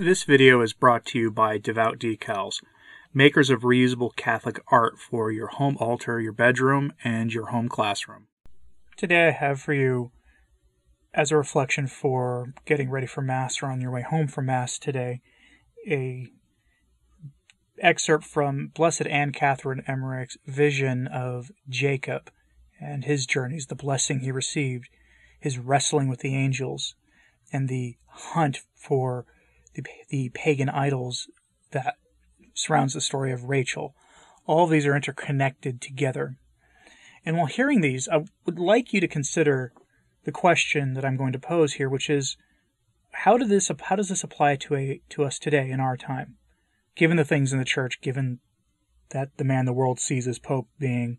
This 0.00 0.22
video 0.22 0.60
is 0.60 0.74
brought 0.74 1.04
to 1.06 1.18
you 1.18 1.28
by 1.32 1.58
Devout 1.58 1.98
Decals, 1.98 2.62
makers 3.12 3.50
of 3.50 3.62
reusable 3.62 4.14
Catholic 4.14 4.60
art 4.68 4.96
for 4.96 5.32
your 5.32 5.48
home 5.48 5.76
altar, 5.80 6.20
your 6.20 6.30
bedroom, 6.30 6.92
and 7.02 7.34
your 7.34 7.46
home 7.46 7.68
classroom. 7.68 8.28
Today 8.96 9.26
I 9.26 9.30
have 9.32 9.60
for 9.60 9.74
you, 9.74 10.12
as 11.12 11.32
a 11.32 11.36
reflection 11.36 11.88
for 11.88 12.54
getting 12.64 12.90
ready 12.90 13.08
for 13.08 13.22
Mass 13.22 13.60
or 13.60 13.66
on 13.66 13.80
your 13.80 13.90
way 13.90 14.02
home 14.02 14.28
from 14.28 14.46
Mass 14.46 14.78
today, 14.78 15.20
a 15.84 16.28
excerpt 17.80 18.24
from 18.24 18.68
Blessed 18.68 19.08
Anne 19.08 19.32
Catherine 19.32 19.82
Emmerich's 19.88 20.38
vision 20.46 21.08
of 21.08 21.50
Jacob 21.68 22.30
and 22.80 23.04
his 23.04 23.26
journeys, 23.26 23.66
the 23.66 23.74
blessing 23.74 24.20
he 24.20 24.30
received, 24.30 24.90
his 25.40 25.58
wrestling 25.58 26.06
with 26.06 26.20
the 26.20 26.36
angels, 26.36 26.94
and 27.52 27.68
the 27.68 27.96
hunt 28.06 28.60
for 28.76 29.26
the, 29.78 29.86
the 30.08 30.28
pagan 30.30 30.68
idols 30.68 31.28
that 31.70 31.94
surrounds 32.54 32.94
the 32.94 33.00
story 33.00 33.32
of 33.32 33.44
Rachel. 33.44 33.94
All 34.46 34.64
of 34.64 34.70
these 34.70 34.86
are 34.86 34.96
interconnected 34.96 35.80
together. 35.80 36.36
And 37.24 37.36
while 37.36 37.46
hearing 37.46 37.80
these, 37.80 38.08
I 38.08 38.24
would 38.46 38.58
like 38.58 38.92
you 38.92 39.00
to 39.00 39.08
consider 39.08 39.72
the 40.24 40.32
question 40.32 40.94
that 40.94 41.04
I'm 41.04 41.16
going 41.16 41.32
to 41.32 41.38
pose 41.38 41.74
here, 41.74 41.88
which 41.88 42.10
is 42.10 42.36
how 43.12 43.36
did 43.36 43.48
this 43.48 43.70
how 43.80 43.96
does 43.96 44.08
this 44.08 44.24
apply 44.24 44.56
to 44.56 44.74
a 44.74 45.00
to 45.10 45.24
us 45.24 45.38
today 45.38 45.70
in 45.70 45.80
our 45.80 45.96
time? 45.96 46.36
Given 46.94 47.16
the 47.16 47.24
things 47.24 47.52
in 47.52 47.58
the 47.58 47.64
church, 47.64 48.00
given 48.00 48.40
that 49.10 49.36
the 49.36 49.44
man 49.44 49.64
the 49.64 49.72
world 49.72 50.00
sees 50.00 50.26
as 50.26 50.38
Pope 50.38 50.68
being 50.78 51.18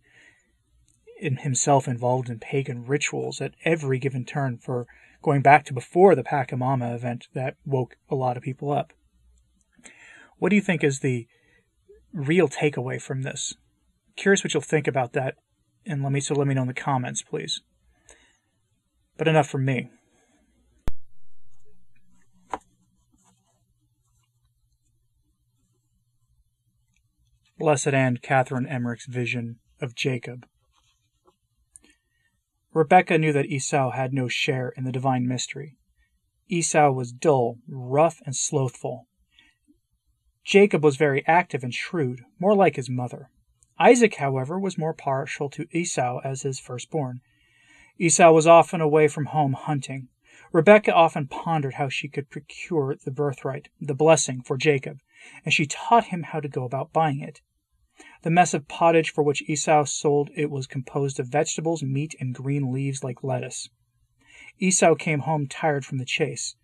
in 1.20 1.38
himself 1.38 1.88
involved 1.88 2.30
in 2.30 2.40
pagan 2.40 2.86
rituals 2.86 3.42
at 3.42 3.54
every 3.66 4.00
given 4.00 4.26
turn 4.26 4.58
for 4.58 4.88
going 5.22 5.42
back 5.42 5.66
to 5.66 5.74
before 5.74 6.16
the 6.16 6.24
Pachamama 6.24 6.96
event 6.96 7.28
that 7.34 7.56
woke 7.66 7.98
a 8.10 8.16
lot 8.16 8.38
of 8.38 8.44
people 8.44 8.72
up. 8.72 8.94
What 10.38 10.50
do 10.50 10.56
you 10.56 10.62
think 10.62 10.84
is 10.84 11.00
the 11.00 11.28
real 12.14 12.48
takeaway 12.48 13.02
from 13.02 13.24
this? 13.24 13.54
Curious 14.16 14.44
what 14.44 14.54
you'll 14.54 14.62
think 14.62 14.88
about 14.88 15.14
that, 15.14 15.36
and 15.86 16.04
let 16.04 16.12
me 16.12 16.20
so 16.20 16.34
let 16.34 16.48
me 16.48 16.54
know 16.54 16.62
in 16.62 16.68
the 16.68 16.74
comments, 16.74 17.22
please. 17.22 17.62
But 19.18 19.28
enough 19.28 19.50
from 19.50 19.66
me. 19.66 19.90
Blessed 27.58 27.88
Anne 27.88 28.18
Catherine 28.22 28.66
Emmerich's 28.66 29.06
vision 29.06 29.60
of 29.82 29.94
Jacob. 29.94 30.46
Rebecca 32.74 33.18
knew 33.18 33.34
that 33.34 33.48
Esau 33.48 33.92
had 33.92 34.14
no 34.14 34.28
share 34.28 34.70
in 34.78 34.84
the 34.84 34.92
divine 34.92 35.28
mystery. 35.28 35.76
Esau 36.48 36.92
was 36.92 37.12
dull, 37.12 37.58
rough, 37.68 38.22
and 38.26 38.36
slothful. 38.36 39.08
Jacob 40.44 40.84
was 40.84 40.98
very 40.98 41.26
active 41.28 41.64
and 41.64 41.74
shrewd, 41.74 42.22
more 42.40 42.56
like 42.56 42.76
his 42.76 42.90
mother. 42.90 43.30
Isaac, 43.80 44.16
however, 44.16 44.60
was 44.60 44.78
more 44.78 44.94
partial 44.94 45.50
to 45.50 45.68
Esau 45.72 46.20
as 46.24 46.42
his 46.42 46.60
firstborn. 46.60 47.22
Esau 47.98 48.32
was 48.32 48.48
often 48.48 48.82
away 48.82 49.08
from 49.08 49.28
home 49.28 49.54
hunting. 49.54 50.10
Rebecca 50.52 50.94
often 50.94 51.28
pondered 51.28 51.76
how 51.76 51.90
she 51.90 52.08
could 52.08 52.30
procure 52.30 52.96
the 52.96 53.12
birthright, 53.12 53.70
the 53.80 53.94
blessing, 53.94 54.42
for 54.42 54.58
Jacob, 54.58 55.00
and 55.46 55.54
she 55.54 55.66
taught 55.66 56.06
him 56.06 56.24
how 56.24 56.40
to 56.40 56.48
go 56.48 56.64
about 56.64 56.94
buying 56.94 57.20
it. 57.20 57.42
The 58.22 58.30
mess 58.30 58.54
of 58.54 58.68
pottage 58.68 59.12
for 59.12 59.24
which 59.24 59.44
Esau 59.50 59.86
sold 59.86 60.30
it 60.36 60.50
was 60.50 60.68
composed 60.68 61.20
of 61.20 61.28
vegetables, 61.28 61.84
meat, 61.84 62.16
and 62.20 62.34
green 62.34 62.72
leaves 62.72 63.04
like 63.04 63.24
lettuce. 63.24 63.70
Esau 64.58 64.96
came 64.96 65.20
home 65.20 65.48
tired 65.48 65.86
from 65.86 65.98
the 65.98 66.06
chase. 66.06 66.56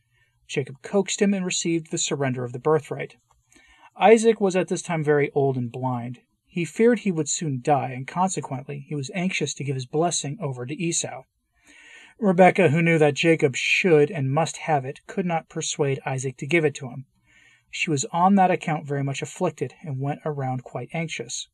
Jacob 0.47 0.81
coaxed 0.81 1.21
him 1.21 1.33
and 1.33 1.45
received 1.45 1.91
the 1.91 1.97
surrender 1.97 2.43
of 2.43 2.53
the 2.53 2.59
birthright. 2.59 3.17
Isaac 3.97 4.41
was 4.41 4.55
at 4.55 4.67
this 4.67 4.81
time 4.81 5.03
very 5.03 5.31
old 5.31 5.57
and 5.57 5.71
blind. 5.71 6.19
He 6.45 6.65
feared 6.65 6.99
he 6.99 7.11
would 7.11 7.29
soon 7.29 7.61
die, 7.61 7.91
and 7.91 8.07
consequently 8.07 8.85
he 8.87 8.95
was 8.95 9.11
anxious 9.13 9.53
to 9.55 9.63
give 9.63 9.75
his 9.75 9.85
blessing 9.85 10.37
over 10.39 10.65
to 10.65 10.73
Esau. 10.73 11.23
Rebekah, 12.19 12.69
who 12.69 12.81
knew 12.81 12.97
that 12.97 13.13
Jacob 13.13 13.55
should 13.55 14.09
and 14.09 14.31
must 14.31 14.57
have 14.57 14.85
it, 14.85 15.01
could 15.07 15.25
not 15.25 15.49
persuade 15.49 15.99
Isaac 16.05 16.37
to 16.37 16.47
give 16.47 16.63
it 16.63 16.75
to 16.75 16.87
him. 16.87 17.05
She 17.77 17.89
was 17.89 18.05
on 18.13 18.35
that 18.35 18.51
account 18.51 18.87
very 18.87 19.03
much 19.03 19.21
afflicted, 19.21 19.73
and 19.81 19.99
went 19.99 20.21
around 20.23 20.63
quite 20.63 20.87
anxious. 20.93 21.49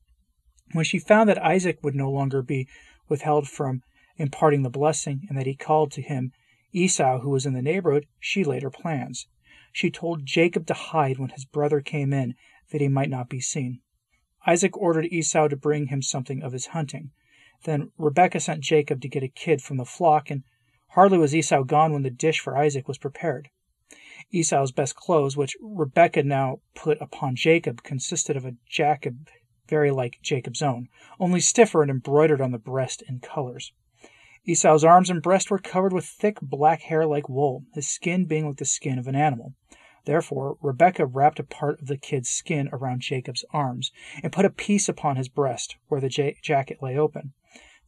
When 0.70 0.84
she 0.84 1.00
found 1.00 1.28
that 1.28 1.42
Isaac 1.42 1.82
would 1.82 1.96
no 1.96 2.12
longer 2.12 2.42
be 2.42 2.68
withheld 3.08 3.48
from 3.48 3.82
imparting 4.18 4.62
the 4.62 4.70
blessing, 4.70 5.26
and 5.28 5.36
that 5.36 5.46
he 5.46 5.56
called 5.56 5.90
to 5.90 6.00
him 6.00 6.32
Esau, 6.70 7.18
who 7.18 7.30
was 7.30 7.44
in 7.44 7.54
the 7.54 7.60
neighborhood, 7.60 8.06
she 8.20 8.44
laid 8.44 8.62
her 8.62 8.70
plans. 8.70 9.26
She 9.72 9.90
told 9.90 10.24
Jacob 10.24 10.64
to 10.68 10.74
hide 10.74 11.18
when 11.18 11.30
his 11.30 11.44
brother 11.44 11.80
came 11.80 12.12
in, 12.12 12.36
that 12.70 12.80
he 12.80 12.86
might 12.86 13.10
not 13.10 13.28
be 13.28 13.40
seen. 13.40 13.80
Isaac 14.46 14.76
ordered 14.78 15.06
Esau 15.06 15.48
to 15.48 15.56
bring 15.56 15.88
him 15.88 16.02
something 16.02 16.40
of 16.40 16.52
his 16.52 16.66
hunting. 16.66 17.10
Then 17.64 17.90
Rebekah 17.98 18.38
sent 18.38 18.60
Jacob 18.60 19.00
to 19.00 19.08
get 19.08 19.24
a 19.24 19.28
kid 19.28 19.60
from 19.60 19.76
the 19.76 19.84
flock, 19.84 20.30
and 20.30 20.44
hardly 20.90 21.18
was 21.18 21.34
Esau 21.34 21.64
gone 21.64 21.92
when 21.92 22.04
the 22.04 22.10
dish 22.10 22.38
for 22.38 22.56
Isaac 22.56 22.86
was 22.86 22.96
prepared. 22.96 23.48
Esau's 24.30 24.72
best 24.72 24.94
clothes, 24.94 25.36
which 25.36 25.56
Rebekah 25.60 26.22
now 26.22 26.60
put 26.74 27.00
upon 27.00 27.36
Jacob, 27.36 27.82
consisted 27.82 28.36
of 28.36 28.44
a 28.44 28.56
jacket 28.68 29.14
very 29.68 29.90
like 29.90 30.20
Jacob's 30.22 30.62
own, 30.62 30.88
only 31.18 31.40
stiffer 31.40 31.82
and 31.82 31.90
embroidered 31.90 32.40
on 32.40 32.52
the 32.52 32.58
breast 32.58 33.02
in 33.08 33.20
colors. 33.20 33.72
Esau's 34.44 34.84
arms 34.84 35.08
and 35.08 35.22
breast 35.22 35.50
were 35.50 35.58
covered 35.58 35.92
with 35.92 36.04
thick 36.04 36.38
black 36.42 36.82
hair 36.82 37.06
like 37.06 37.28
wool, 37.28 37.64
his 37.74 37.88
skin 37.88 38.24
being 38.24 38.46
like 38.46 38.58
the 38.58 38.64
skin 38.64 38.98
of 38.98 39.06
an 39.06 39.14
animal. 39.14 39.54
Therefore, 40.04 40.58
Rebekah 40.60 41.06
wrapped 41.06 41.38
a 41.38 41.44
part 41.44 41.80
of 41.80 41.86
the 41.86 41.96
kid's 41.96 42.28
skin 42.28 42.68
around 42.72 43.02
Jacob's 43.02 43.44
arms, 43.52 43.92
and 44.22 44.32
put 44.32 44.44
a 44.44 44.50
piece 44.50 44.88
upon 44.88 45.16
his 45.16 45.28
breast, 45.28 45.76
where 45.86 46.00
the 46.00 46.10
ja- 46.10 46.34
jacket 46.42 46.82
lay 46.82 46.98
open. 46.98 47.32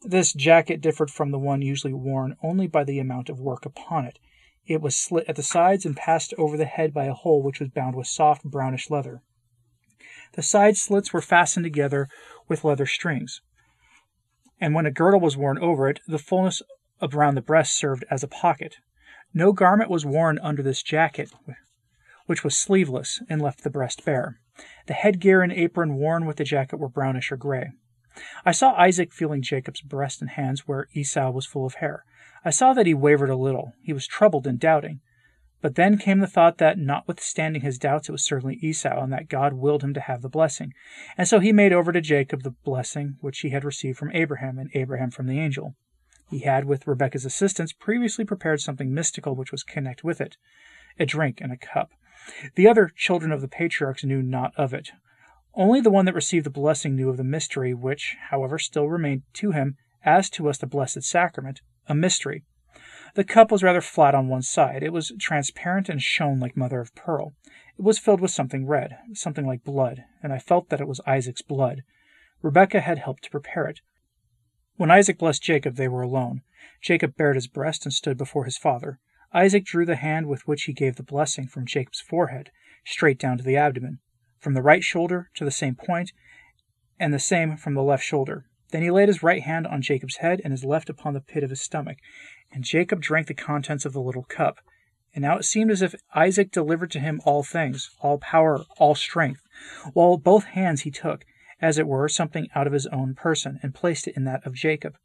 This 0.01 0.33
jacket 0.33 0.81
differed 0.81 1.11
from 1.11 1.33
the 1.33 1.39
one 1.39 1.61
usually 1.61 1.93
worn 1.93 2.37
only 2.43 2.67
by 2.67 2.85
the 2.85 3.01
amount 3.01 3.29
of 3.29 3.41
work 3.41 3.67
upon 3.67 4.05
it, 4.05 4.19
it 4.67 4.81
was 4.81 4.97
slit 4.97 5.25
at 5.29 5.37
the 5.37 5.43
sides 5.43 5.85
and 5.85 5.97
passed 5.97 6.35
over 6.39 6.57
the 6.57 6.65
head 6.65 6.93
by 6.93 7.05
a 7.05 7.15
hole 7.15 7.43
which 7.43 7.61
was 7.61 7.69
bound 7.69 7.97
with 7.97 8.07
soft 8.07 8.45
brownish 8.45 8.91
leather. 8.91 9.23
The 10.33 10.43
side 10.43 10.77
slits 10.77 11.13
were 11.13 11.21
fastened 11.21 11.65
together 11.65 12.09
with 12.49 12.65
leather 12.65 12.87
strings, 12.87 13.41
and 14.61 14.75
when 14.75 14.87
a 14.87 14.91
girdle 14.91 15.21
was 15.21 15.37
worn 15.37 15.59
over 15.59 15.89
it, 15.89 16.01
the 16.07 16.19
fullness 16.19 16.63
around 17.03 17.35
the 17.35 17.43
breast 17.43 17.77
served 17.77 18.05
as 18.11 18.23
a 18.23 18.29
pocket. 18.29 18.77
No 19.33 19.53
garment 19.53 19.91
was 19.91 20.07
worn 20.07 20.39
under 20.43 20.63
this 20.63 20.83
jacket, 20.83 21.33
which 22.27 22.45
was 22.45 22.57
sleeveless 22.57 23.21
and 23.29 23.43
left 23.43 23.63
the 23.63 23.71
breast 23.71 24.05
bare. 24.05 24.41
The 24.87 24.95
headgear 24.95 25.43
and 25.43 25.53
apron 25.53 25.97
worn 25.97 26.25
with 26.25 26.37
the 26.37 26.45
jacket 26.45 26.77
were 26.79 26.89
brownish 26.89 27.33
or 27.33 27.37
gray. 27.37 27.73
I 28.45 28.53
saw 28.53 28.75
Isaac 28.75 29.13
feeling 29.13 29.43
Jacob's 29.43 29.81
breast 29.81 30.21
and 30.21 30.31
hands 30.31 30.69
where 30.69 30.89
Esau 30.95 31.31
was 31.31 31.47
full 31.47 31.67
of 31.67 31.75
hair. 31.75 32.05
I 32.45 32.51
saw 32.51 32.75
that 32.75 32.87
he 32.87 32.95
wavered 32.95 33.31
a 33.31 33.37
little. 33.37 33.73
He 33.83 33.93
was 33.93 34.07
troubled 34.07 34.47
and 34.47 34.61
doubting. 34.61 35.01
But 35.63 35.77
then 35.77 35.97
came 35.97 36.19
the 36.19 36.27
thought 36.27 36.59
that, 36.59 36.79
notwithstanding 36.79 37.63
his 37.63 37.79
doubts, 37.79 38.11
it 38.11 38.13
was 38.13 38.23
certainly 38.23 38.57
Esau, 38.57 39.03
and 39.03 39.11
that 39.15 39.31
God 39.31 39.55
willed 39.55 39.83
him 39.83 39.95
to 39.95 40.01
have 40.01 40.21
the 40.21 40.29
blessing. 40.29 40.75
And 41.17 41.27
so 41.27 41.41
he 41.41 41.53
made 41.53 41.73
over 41.73 41.91
to 41.91 42.03
Jacob 42.03 42.43
the 42.43 42.51
blessing 42.51 43.17
which 43.21 43.41
he 43.41 43.49
had 43.49 43.65
received 43.65 43.97
from 43.97 44.13
Abraham, 44.13 44.59
and 44.59 44.71
Abraham 44.75 45.11
from 45.11 45.27
the 45.27 45.41
angel. 45.41 45.75
He 46.29 46.41
had, 46.41 46.67
with 46.67 46.87
Rebekah's 46.87 47.25
assistance, 47.25 47.73
previously 47.73 48.27
prepared 48.27 48.61
something 48.61 48.93
mystical 48.93 49.35
which 49.35 49.53
was 49.53 49.63
connected 49.63 50.05
with 50.05 50.21
it 50.21 50.37
a 50.99 51.07
drink 51.07 51.41
and 51.41 51.51
a 51.51 51.57
cup. 51.57 51.93
The 52.55 52.69
other 52.69 52.91
children 52.95 53.33
of 53.33 53.41
the 53.41 53.49
patriarchs 53.49 54.05
knew 54.05 54.23
not 54.23 54.53
of 54.57 54.73
it. 54.73 54.93
Only 55.55 55.81
the 55.81 55.91
one 55.91 56.05
that 56.05 56.15
received 56.15 56.47
the 56.47 56.51
blessing 56.51 56.95
knew 56.95 57.09
of 57.09 57.17
the 57.17 57.25
mystery, 57.25 57.75
which, 57.75 58.17
however, 58.31 58.59
still 58.59 58.89
remained 58.89 59.23
to 59.35 59.53
him, 59.53 59.77
as 60.05 60.29
to 60.31 60.49
us 60.49 60.59
the 60.59 60.67
Blessed 60.67 61.03
Sacrament, 61.03 61.63
a 61.89 61.95
mystery. 61.95 62.45
The 63.15 63.25
cup 63.25 63.53
was 63.53 63.63
rather 63.63 63.81
flat 63.81 64.15
on 64.15 64.29
one 64.29 64.43
side. 64.43 64.83
It 64.83 64.93
was 64.93 65.13
transparent 65.21 65.89
and 65.89 66.03
shone 66.03 66.41
like 66.41 66.57
mother 66.57 66.81
of 66.81 66.95
pearl. 66.95 67.35
It 67.79 67.83
was 67.83 67.99
filled 67.99 68.21
with 68.21 68.31
something 68.31 68.67
red, 68.67 68.97
something 69.13 69.47
like 69.47 69.65
blood, 69.65 70.05
and 70.23 70.33
I 70.33 70.39
felt 70.39 70.69
that 70.69 70.81
it 70.81 70.89
was 70.89 71.01
Isaac's 71.07 71.43
blood. 71.43 71.83
Rebekah 72.43 72.81
had 72.81 72.99
helped 72.99 73.25
to 73.25 73.31
prepare 73.31 73.67
it. 73.67 73.81
When 74.77 74.91
Isaac 74.91 75.19
blessed 75.19 75.43
Jacob, 75.43 75.77
they 75.77 75.89
were 75.89 76.03
alone. 76.03 76.43
Jacob 76.81 77.17
bared 77.17 77.37
his 77.37 77.47
breast 77.47 77.87
and 77.87 77.93
stood 77.93 78.19
before 78.19 78.45
his 78.45 78.59
father. 78.59 78.99
Isaac 79.33 79.65
drew 79.65 79.87
the 79.87 79.97
hand 79.97 80.27
with 80.27 80.47
which 80.47 80.65
he 80.65 80.73
gave 80.73 80.97
the 80.97 81.03
blessing 81.03 81.47
from 81.47 81.67
Jacob's 81.67 82.01
forehead, 82.01 82.51
straight 82.85 83.19
down 83.19 83.39
to 83.39 83.45
the 83.45 83.57
abdomen, 83.57 84.01
from 84.39 84.55
the 84.55 84.63
right 84.63 84.83
shoulder 84.83 85.31
to 85.35 85.45
the 85.45 85.51
same 85.51 85.75
point, 85.75 86.13
and 86.99 87.15
the 87.15 87.19
same 87.19 87.57
from 87.57 87.75
the 87.75 87.83
left 87.83 88.05
shoulder. 88.05 88.47
Then 88.75 88.83
he 88.83 88.91
laid 88.91 89.07
his 89.07 89.23
right 89.23 89.41
hand 89.41 89.69
on 89.69 89.83
Jacob's 89.83 90.17
head 90.17 90.41
and 90.43 90.53
his 90.53 90.65
left 90.65 90.91
upon 90.91 91.15
the 91.15 91.21
pit 91.21 91.45
of 91.45 91.51
his 91.51 91.61
stomach, 91.61 91.99
and 92.51 92.65
Jacob 92.65 93.01
drank 93.01 93.29
the 93.29 93.33
contents 93.33 93.85
of 93.85 93.93
the 93.93 94.01
little 94.01 94.25
cup. 94.25 94.59
And 95.15 95.23
now 95.23 95.39
it 95.39 95.45
seemed 95.45 95.71
as 95.71 95.81
if 95.81 95.95
Isaac 96.13 96.51
delivered 96.51 96.91
to 96.91 96.99
him 96.99 97.21
all 97.25 97.45
things, 97.45 97.89
all 98.01 98.19
power, 98.19 98.65
all 98.79 98.97
strength, 98.97 99.43
while 99.93 100.19
both 100.19 100.47
hands 100.47 100.81
he 100.81 100.91
took, 100.91 101.25
as 101.61 101.79
it 101.79 101.87
were, 101.87 102.09
something 102.09 102.49
out 102.53 102.67
of 102.67 102.73
his 102.73 102.89
own 102.89 103.15
person, 103.15 103.61
and 103.63 103.77
placed 103.77 104.09
it 104.09 104.17
in 104.17 104.25
that 104.25 104.45
of 104.45 104.55
Jacob. 104.55 104.97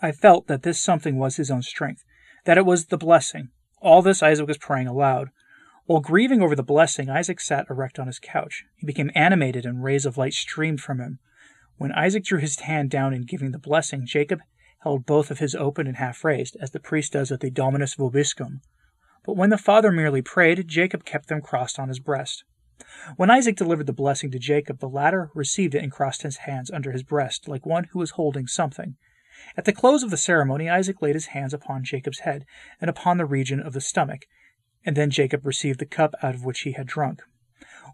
I 0.00 0.10
felt 0.10 0.46
that 0.46 0.62
this 0.62 0.80
something 0.80 1.18
was 1.18 1.36
his 1.36 1.50
own 1.50 1.60
strength, 1.60 2.04
that 2.46 2.56
it 2.56 2.64
was 2.64 2.86
the 2.86 2.96
blessing. 2.96 3.50
All 3.82 4.00
this 4.00 4.22
Isaac 4.22 4.48
was 4.48 4.56
praying 4.56 4.86
aloud. 4.86 5.28
While 5.84 6.00
grieving 6.00 6.40
over 6.40 6.56
the 6.56 6.62
blessing, 6.62 7.10
Isaac 7.10 7.42
sat 7.42 7.66
erect 7.68 7.98
on 7.98 8.06
his 8.06 8.18
couch. 8.18 8.64
He 8.76 8.86
became 8.86 9.10
animated, 9.14 9.66
and 9.66 9.84
rays 9.84 10.06
of 10.06 10.16
light 10.16 10.32
streamed 10.32 10.80
from 10.80 11.00
him. 11.00 11.18
When 11.76 11.92
Isaac 11.92 12.24
drew 12.24 12.38
his 12.38 12.60
hand 12.60 12.90
down 12.90 13.12
in 13.12 13.22
giving 13.22 13.50
the 13.50 13.58
blessing, 13.58 14.06
Jacob 14.06 14.40
held 14.80 15.06
both 15.06 15.30
of 15.30 15.38
his 15.38 15.54
open 15.54 15.86
and 15.86 15.96
half 15.96 16.24
raised, 16.24 16.56
as 16.60 16.70
the 16.70 16.80
priest 16.80 17.12
does 17.12 17.32
at 17.32 17.40
the 17.40 17.50
Dominus 17.50 17.94
Vobiscum. 17.94 18.60
But 19.24 19.36
when 19.36 19.50
the 19.50 19.58
father 19.58 19.90
merely 19.90 20.22
prayed, 20.22 20.68
Jacob 20.68 21.04
kept 21.04 21.28
them 21.28 21.40
crossed 21.40 21.78
on 21.78 21.88
his 21.88 21.98
breast. 21.98 22.44
When 23.16 23.30
Isaac 23.30 23.56
delivered 23.56 23.86
the 23.86 23.92
blessing 23.92 24.30
to 24.32 24.38
Jacob, 24.38 24.80
the 24.80 24.88
latter 24.88 25.30
received 25.34 25.74
it 25.74 25.82
and 25.82 25.92
crossed 25.92 26.22
his 26.22 26.38
hands 26.38 26.70
under 26.70 26.92
his 26.92 27.02
breast, 27.02 27.48
like 27.48 27.64
one 27.64 27.84
who 27.84 27.98
was 27.98 28.12
holding 28.12 28.46
something. 28.46 28.96
At 29.56 29.64
the 29.64 29.72
close 29.72 30.02
of 30.02 30.10
the 30.10 30.16
ceremony, 30.16 30.68
Isaac 30.68 31.00
laid 31.00 31.14
his 31.14 31.26
hands 31.26 31.54
upon 31.54 31.84
Jacob's 31.84 32.20
head 32.20 32.44
and 32.80 32.88
upon 32.90 33.16
the 33.16 33.26
region 33.26 33.60
of 33.60 33.72
the 33.72 33.80
stomach, 33.80 34.26
and 34.84 34.96
then 34.96 35.10
Jacob 35.10 35.46
received 35.46 35.80
the 35.80 35.86
cup 35.86 36.14
out 36.22 36.34
of 36.34 36.44
which 36.44 36.60
he 36.60 36.72
had 36.72 36.86
drunk. 36.86 37.22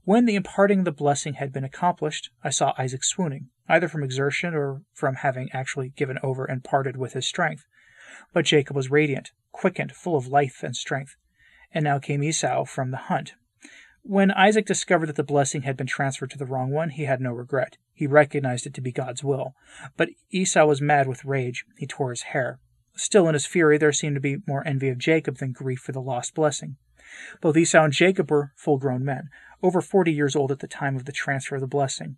When 0.05 0.25
the 0.25 0.35
imparting 0.35 0.81
of 0.81 0.85
the 0.87 0.93
blessing 0.93 1.35
had 1.35 1.52
been 1.52 1.64
accomplished, 1.64 2.31
I 2.43 2.50
saw 2.50 2.73
Isaac 2.79 3.05
swooning, 3.05 3.50
either 3.69 3.87
from 3.87 4.02
exertion 4.02 4.55
or 4.55 4.82
from 4.93 5.17
having 5.17 5.50
actually 5.52 5.91
given 5.91 6.19
over 6.23 6.44
and 6.44 6.64
parted 6.64 6.97
with 6.97 7.12
his 7.12 7.26
strength. 7.26 7.67
But 8.32 8.47
Jacob 8.47 8.76
was 8.76 8.91
radiant, 8.91 9.32
quickened, 9.52 9.93
full 9.93 10.17
of 10.17 10.26
life 10.26 10.62
and 10.62 10.75
strength. 10.75 11.17
And 11.73 11.85
now 11.85 11.99
came 11.99 12.23
Esau 12.23 12.64
from 12.64 12.91
the 12.91 12.97
hunt. 12.97 13.35
When 14.02 14.31
Isaac 14.31 14.64
discovered 14.64 15.06
that 15.06 15.17
the 15.17 15.23
blessing 15.23 15.62
had 15.62 15.76
been 15.76 15.87
transferred 15.87 16.31
to 16.31 16.38
the 16.38 16.47
wrong 16.47 16.70
one, 16.70 16.91
he 16.91 17.05
had 17.05 17.20
no 17.20 17.32
regret. 17.32 17.76
He 17.93 18.06
recognized 18.06 18.67
it 18.67 18.75
to 18.75 18.81
be 18.81 18.93
God's 18.93 19.23
will. 19.23 19.55
But 19.97 20.08
Esau 20.31 20.64
was 20.64 20.81
mad 20.81 21.06
with 21.06 21.26
rage. 21.26 21.67
He 21.76 21.87
tore 21.87 22.11
his 22.11 22.23
hair. 22.23 22.58
Still, 22.97 23.29
in 23.29 23.35
his 23.35 23.47
fury, 23.47 23.76
there 23.76 23.93
seemed 23.93 24.17
to 24.17 24.20
be 24.20 24.38
more 24.47 24.67
envy 24.67 24.88
of 24.88 24.99
Jacob 24.99 25.37
than 25.37 25.52
grief 25.52 25.81
for 25.81 25.93
the 25.93 26.00
lost 26.00 26.35
blessing. 26.35 26.76
Both 27.41 27.56
Esau 27.56 27.85
and 27.85 27.93
Jacob 27.93 28.31
were 28.31 28.52
full 28.56 28.79
grown 28.79 29.05
men, 29.05 29.29
over 29.62 29.81
forty 29.81 30.12
years 30.12 30.35
old 30.37 30.51
at 30.51 30.61
the 30.61 30.67
time 30.67 30.97
of 30.97 31.05
the 31.05 31.12
transfer 31.12 31.57
of 31.57 31.61
the 31.61 31.67
blessing. 31.67 32.17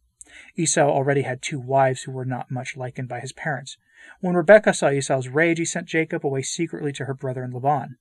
Esau 0.56 0.88
already 0.88 1.22
had 1.22 1.42
two 1.42 1.60
wives 1.60 2.02
who 2.02 2.12
were 2.12 2.24
not 2.24 2.50
much 2.50 2.76
likened 2.76 3.08
by 3.08 3.20
his 3.20 3.32
parents. 3.32 3.76
When 4.20 4.34
Rebekah 4.34 4.74
saw 4.74 4.90
Esau's 4.90 5.28
rage, 5.28 5.58
he 5.58 5.64
sent 5.64 5.86
Jacob 5.86 6.24
away 6.24 6.42
secretly 6.42 6.92
to 6.92 7.04
her 7.04 7.14
brother 7.14 7.44
in 7.44 7.52
Laban. 7.52 7.96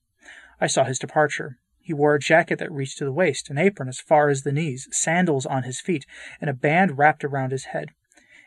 I 0.60 0.68
saw 0.68 0.84
his 0.84 1.00
departure. 1.00 1.58
He 1.80 1.94
wore 1.94 2.16
a 2.16 2.20
jacket 2.20 2.60
that 2.60 2.72
reached 2.72 3.00
to 3.00 3.06
the 3.06 3.12
waist, 3.12 3.50
an 3.50 3.58
apron 3.58 3.90
as 3.90 4.00
far 4.00 4.30
as 4.30 4.44
the 4.44 4.52
knees, 4.52 4.88
sandals 4.92 5.46
on 5.46 5.64
his 5.64 5.82
feet, 5.82 6.06
and 6.40 6.50
a 6.50 6.54
band 6.54 6.98
wrapped 6.98 7.24
around 7.24 7.52
his 7.52 7.66
head. 7.66 7.90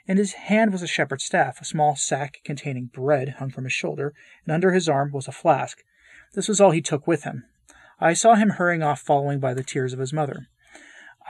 In 0.06 0.16
his 0.16 0.34
hand 0.34 0.70
was 0.70 0.82
a 0.82 0.86
shepherd's 0.86 1.24
staff, 1.24 1.60
a 1.60 1.64
small 1.64 1.96
sack 1.96 2.38
containing 2.44 2.86
bread 2.86 3.36
hung 3.38 3.50
from 3.50 3.64
his 3.64 3.72
shoulder, 3.72 4.14
and 4.44 4.54
under 4.54 4.72
his 4.72 4.88
arm 4.88 5.10
was 5.12 5.26
a 5.26 5.32
flask. 5.32 5.82
This 6.34 6.46
was 6.46 6.60
all 6.60 6.70
he 6.70 6.80
took 6.80 7.06
with 7.06 7.24
him. 7.24 7.44
I 7.98 8.12
saw 8.12 8.34
him 8.34 8.50
hurrying 8.50 8.82
off, 8.82 9.00
following 9.00 9.40
by 9.40 9.54
the 9.54 9.64
tears 9.64 9.92
of 9.92 9.98
his 9.98 10.12
mother. 10.12 10.46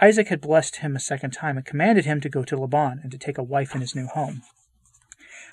Isaac 0.00 0.29
had 0.29 0.41
blessed 0.41 0.76
him 0.76 0.96
a 0.96 1.00
second 1.00 1.31
time 1.31 1.56
and 1.56 1.64
commanded 1.64 2.05
him 2.05 2.20
to 2.20 2.29
go 2.29 2.43
to 2.44 2.56
Laban 2.56 3.00
and 3.02 3.12
to 3.12 3.19
take 3.19 3.38
a 3.38 3.44
wife 3.44 3.75
in 3.75 3.81
his 3.81 3.94
new 3.94 4.06
home. 4.06 4.43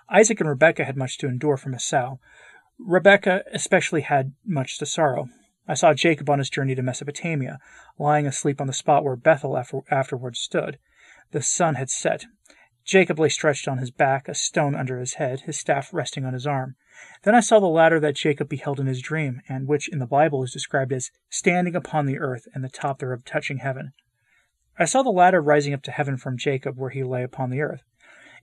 Isaac 0.10 0.40
and 0.40 0.50
Rebekah 0.50 0.86
had 0.86 0.98
much 0.98 1.18
to 1.20 1.28
endure 1.28 1.58
from 1.58 1.76
Esau. 1.76 2.18
Rebekah 2.80 3.44
especially 3.54 4.02
had 4.02 4.34
much 4.44 4.80
to 4.80 4.86
sorrow. 4.86 5.30
I 5.68 5.76
saw 5.76 5.94
Jacob 5.94 6.30
on 6.30 6.40
his 6.40 6.50
journey 6.50 6.74
to 6.74 6.82
Mesopotamia, 6.82 7.60
lying 8.00 8.26
asleep 8.26 8.60
on 8.60 8.68
the 8.68 8.74
spot 8.74 9.04
where 9.04 9.16
Bethel 9.16 9.58
after- 9.58 9.82
afterwards 9.92 10.40
stood. 10.40 10.80
The 11.32 11.42
sun 11.42 11.76
had 11.76 11.90
set. 11.90 12.26
Jacob 12.84 13.20
lay 13.20 13.30
stretched 13.30 13.68
on 13.68 13.78
his 13.78 13.92
back, 13.92 14.28
a 14.28 14.34
stone 14.34 14.76
under 14.76 15.00
his 15.00 15.14
head, 15.14 15.42
his 15.42 15.58
staff 15.60 15.94
resting 15.94 16.26
on 16.26 16.34
his 16.34 16.48
arm. 16.48 16.76
Then 17.24 17.36
I 17.36 17.40
saw 17.42 17.60
the 17.60 17.68
ladder 17.68 18.00
that 18.00 18.16
Jacob 18.16 18.50
beheld 18.50 18.80
in 18.80 18.88
his 18.88 19.02
dream, 19.02 19.42
and 19.48 19.68
which 19.68 19.88
in 19.88 20.00
the 20.00 20.08
Bible 20.08 20.44
is 20.44 20.52
described 20.52 20.92
as 20.92 21.12
standing 21.30 21.76
upon 21.76 22.08
the 22.08 22.20
earth 22.20 22.48
and 22.56 22.64
the 22.64 22.70
top 22.70 23.00
thereof 23.00 23.24
touching 23.24 23.60
heaven. 23.60 23.94
I 24.78 24.86
saw 24.86 25.04
the 25.04 25.10
ladder 25.10 25.42
rising 25.42 25.74
up 25.74 25.82
to 25.84 25.92
heaven 25.92 26.18
from 26.18 26.38
Jacob 26.38 26.78
where 26.78 26.90
he 26.90 27.04
lay 27.04 27.24
upon 27.24 27.50
the 27.50 27.62
earth. 27.62 27.84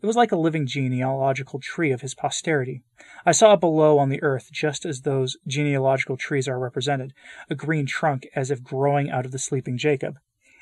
It 0.01 0.07
was 0.07 0.17
like 0.17 0.31
a 0.31 0.37
living 0.37 0.67
genealogical 0.67 1.59
tree 1.59 1.91
of 1.91 2.03
his 2.03 2.15
posterity. 2.15 2.83
I 3.27 3.33
saw 3.33 3.57
below 3.57 3.99
on 3.99 4.11
the 4.11 4.23
earth, 4.23 4.51
just 4.53 4.87
as 4.87 5.01
those 5.01 5.37
genealogical 5.47 6.17
trees 6.17 6.47
are 6.47 6.59
represented, 6.59 7.15
a 7.51 7.57
green 7.57 7.87
trunk 7.87 8.29
as 8.37 8.51
if 8.53 8.63
growing 8.63 9.11
out 9.11 9.27
of 9.27 9.33
the 9.33 9.41
sleeping 9.41 9.77
Jacob. 9.77 10.19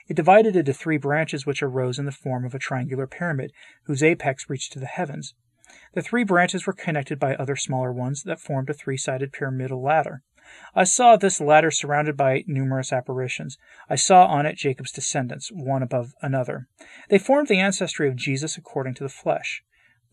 It 0.09 0.17
divided 0.17 0.57
into 0.57 0.73
three 0.73 0.97
branches 0.97 1.45
which 1.45 1.63
arose 1.63 1.99
in 1.99 2.07
the 2.07 2.13
form 2.13 2.47
of 2.47 2.55
a 2.55 2.59
triangular 2.59 3.07
pyramid, 3.07 3.53
whose 3.85 4.03
apex 4.03 4.49
reached 4.49 4.73
to 4.73 4.79
the 4.79 4.87
heavens. 4.87 5.35
The 5.93 6.03
three 6.03 6.25
branches 6.25 6.67
were 6.67 6.73
connected 6.73 7.19
by 7.19 7.35
other 7.35 7.57
smaller 7.57 7.93
ones 7.93 8.23
that 8.23 8.41
formed 8.41 8.71
a 8.71 8.75
three 8.75 8.97
sided 8.97 9.33
pyramidal 9.33 9.83
ladder. 9.83 10.23
I 10.75 10.85
saw 10.85 11.17
this 11.17 11.41
ladder 11.41 11.71
surrounded 11.71 12.17
by 12.17 12.45
numerous 12.47 12.93
apparitions. 12.93 13.59
I 13.89 13.97
saw 13.97 14.27
on 14.27 14.47
it 14.47 14.57
Jacob's 14.57 14.93
descendants, 14.93 15.51
one 15.53 15.83
above 15.83 16.15
another. 16.23 16.69
They 17.09 17.19
formed 17.19 17.49
the 17.49 17.61
ancestry 17.61 18.09
of 18.09 18.17
Jesus 18.17 18.57
according 18.57 18.95
to 18.95 19.03
the 19.03 19.09
flesh. 19.09 19.63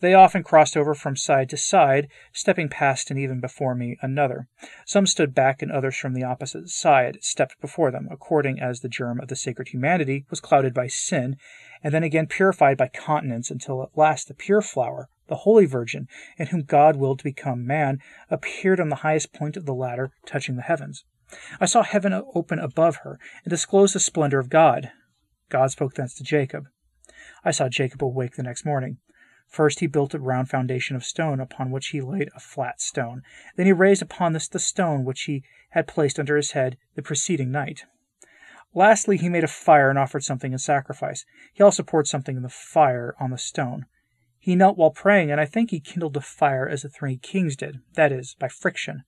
They 0.03 0.13
often 0.13 0.43
crossed 0.43 0.75
over 0.75 0.93
from 0.93 1.15
side 1.15 1.49
to 1.51 1.57
side, 1.57 2.09
stepping 2.33 2.67
past 2.67 3.09
and 3.09 3.17
even 3.17 3.39
before 3.39 3.73
me 3.73 3.97
another. 4.01 4.49
Some 4.85 5.07
stood 5.07 5.33
back, 5.33 5.61
and 5.61 5.71
others 5.71 5.95
from 5.95 6.13
the 6.13 6.25
opposite 6.25 6.67
side 6.67 7.19
stepped 7.21 7.61
before 7.61 7.89
them, 7.89 8.09
according 8.11 8.59
as 8.59 8.81
the 8.81 8.89
germ 8.89 9.21
of 9.21 9.29
the 9.29 9.37
sacred 9.37 9.69
humanity 9.69 10.25
was 10.29 10.41
clouded 10.41 10.73
by 10.73 10.87
sin, 10.87 11.37
and 11.81 11.93
then 11.93 12.03
again 12.03 12.27
purified 12.27 12.75
by 12.75 12.89
continence, 12.89 13.49
until 13.49 13.81
at 13.81 13.97
last 13.97 14.27
the 14.27 14.33
pure 14.33 14.61
flower, 14.61 15.07
the 15.27 15.37
Holy 15.37 15.65
Virgin, 15.65 16.07
in 16.37 16.47
whom 16.47 16.63
God 16.63 16.95
willed 16.95 17.19
to 17.19 17.23
become 17.23 17.65
man, 17.65 17.99
appeared 18.29 18.79
on 18.79 18.89
the 18.89 18.97
highest 18.97 19.33
point 19.33 19.57
of 19.57 19.65
the 19.65 19.73
ladder, 19.73 20.11
touching 20.25 20.55
the 20.55 20.61
heavens. 20.61 21.05
I 21.59 21.65
saw 21.65 21.83
heaven 21.83 22.13
open 22.13 22.59
above 22.59 22.97
her, 22.97 23.19
and 23.43 23.49
disclose 23.49 23.93
the 23.93 23.99
splendor 23.99 24.39
of 24.39 24.49
God. 24.49 24.91
God 25.49 25.71
spoke 25.71 25.95
thence 25.95 26.13
to 26.15 26.23
Jacob. 26.23 26.65
I 27.43 27.51
saw 27.51 27.69
Jacob 27.69 28.03
awake 28.03 28.35
the 28.35 28.43
next 28.43 28.65
morning. 28.65 28.97
First 29.47 29.81
he 29.81 29.87
built 29.87 30.13
a 30.13 30.19
round 30.19 30.49
foundation 30.49 30.95
of 30.95 31.05
stone, 31.05 31.39
upon 31.39 31.69
which 31.69 31.87
he 31.87 32.01
laid 32.01 32.29
a 32.35 32.39
flat 32.39 32.81
stone. 32.81 33.21
Then 33.55 33.65
he 33.65 33.71
raised 33.71 34.01
upon 34.01 34.33
this 34.33 34.47
the 34.47 34.59
stone 34.59 35.05
which 35.05 35.23
he 35.23 35.43
had 35.71 35.87
placed 35.87 36.19
under 36.19 36.35
his 36.35 36.51
head 36.51 36.77
the 36.95 37.01
preceding 37.01 37.51
night. 37.51 37.83
Lastly, 38.73 39.17
he 39.17 39.29
made 39.29 39.43
a 39.43 39.47
fire 39.47 39.89
and 39.89 39.99
offered 39.99 40.23
something 40.23 40.51
in 40.51 40.57
sacrifice. 40.57 41.25
He 41.53 41.61
also 41.61 41.83
poured 41.83 42.07
something 42.07 42.35
in 42.35 42.41
the 42.41 42.49
fire 42.49 43.15
on 43.19 43.29
the 43.29 43.37
stone. 43.37 43.85
He 44.43 44.57
knelt 44.57 44.77
while 44.77 44.91
praying, 44.91 45.31
and 45.31 45.39
I 45.39 45.45
think 45.45 45.69
he 45.69 45.79
kindled 45.79 46.17
a 46.17 46.21
fire 46.21 46.67
as 46.67 46.81
the 46.81 46.89
three 46.89 47.15
kings 47.15 47.55
did, 47.55 47.79
that 47.93 48.11
is, 48.11 48.35
by 48.37 48.49
friction. 48.49 49.03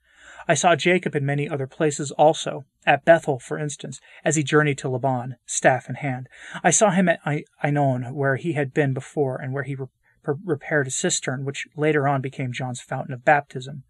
I 0.48 0.54
saw 0.54 0.78
Jacob 0.78 1.14
in 1.14 1.26
many 1.26 1.50
other 1.50 1.68
places 1.68 2.10
also, 2.12 2.64
at 2.86 3.04
Bethel, 3.04 3.38
for 3.40 3.60
instance, 3.60 4.00
as 4.24 4.38
he 4.38 4.44
journeyed 4.44 4.78
to 4.78 4.88
Laban, 4.88 5.36
staff 5.46 5.90
in 5.90 5.96
hand. 5.96 6.30
I 6.64 6.70
saw 6.70 6.90
him 6.90 7.10
at 7.10 7.20
Ainon, 7.62 8.14
where 8.14 8.38
he 8.38 8.54
had 8.54 8.74
been 8.74 8.94
before, 8.94 9.36
and 9.36 9.52
where 9.52 9.64
he 9.64 9.76
repaired 10.24 10.88
a 10.88 10.92
cistern, 10.92 11.44
which 11.44 11.68
later 11.76 12.08
on 12.08 12.22
became 12.22 12.54
John's 12.54 12.80
fountain 12.80 13.14
of 13.14 13.26
baptism. 13.26 13.84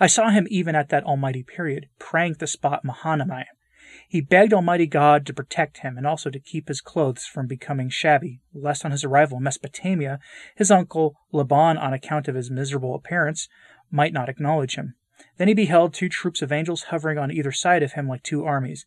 I 0.00 0.06
saw 0.06 0.30
him 0.30 0.46
even 0.48 0.74
at 0.74 0.88
that 0.88 1.04
almighty 1.04 1.42
period, 1.42 1.90
praying 1.98 2.32
at 2.32 2.38
the 2.38 2.46
spot 2.46 2.86
Mahanaim. 2.86 3.44
He 4.08 4.20
begged 4.20 4.52
Almighty 4.52 4.86
God 4.86 5.26
to 5.26 5.34
protect 5.34 5.78
him 5.78 5.96
and 5.96 6.06
also 6.06 6.30
to 6.30 6.38
keep 6.38 6.68
his 6.68 6.80
clothes 6.80 7.24
from 7.24 7.46
becoming 7.46 7.88
shabby, 7.88 8.40
lest 8.54 8.84
on 8.84 8.90
his 8.90 9.04
arrival 9.04 9.38
in 9.38 9.42
Mesopotamia, 9.42 10.18
his 10.54 10.70
uncle 10.70 11.16
Laban, 11.32 11.76
on 11.76 11.92
account 11.92 12.28
of 12.28 12.34
his 12.34 12.50
miserable 12.50 12.94
appearance, 12.94 13.48
might 13.90 14.12
not 14.12 14.28
acknowledge 14.28 14.76
him. 14.76 14.94
Then 15.38 15.48
he 15.48 15.54
beheld 15.54 15.94
two 15.94 16.08
troops 16.08 16.42
of 16.42 16.52
angels 16.52 16.84
hovering 16.84 17.18
on 17.18 17.30
either 17.30 17.52
side 17.52 17.82
of 17.82 17.92
him 17.92 18.08
like 18.08 18.22
two 18.22 18.44
armies. 18.44 18.86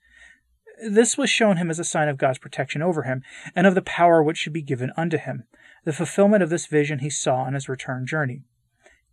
This 0.88 1.18
was 1.18 1.30
shown 1.30 1.58
him 1.58 1.70
as 1.70 1.80
a 1.80 1.84
sign 1.84 2.08
of 2.08 2.18
God's 2.18 2.38
protection 2.38 2.82
over 2.82 3.04
him, 3.04 3.24
and 3.56 3.68
of 3.68 3.76
the 3.76 3.82
power 3.82 4.24
which 4.24 4.38
should 4.38 4.54
be 4.54 4.62
given 4.62 4.92
unto 4.96 5.18
him. 5.18 5.44
The 5.86 5.94
fulfillment 5.94 6.44
of 6.44 6.50
this 6.50 6.68
vision 6.68 7.00
he 7.00 7.10
saw 7.10 7.38
on 7.38 7.54
his 7.54 7.68
return 7.68 8.06
journey. 8.06 8.44